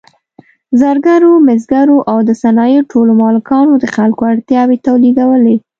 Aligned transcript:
زرګرو، 0.81 1.31
مسګرو 1.47 1.97
او 2.11 2.17
د 2.27 2.29
صنایعو 2.41 2.87
ټولو 2.91 3.11
مالکانو 3.23 3.73
د 3.83 3.85
خلکو 3.95 4.21
اړتیاوې 4.33 4.77
تولیدولې. 4.87 5.55